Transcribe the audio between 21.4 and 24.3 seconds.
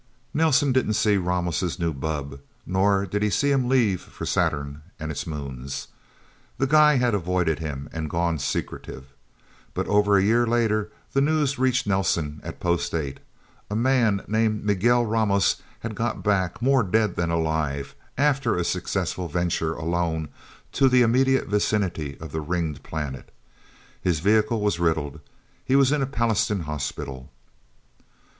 vicinity of the Ringed Planet. His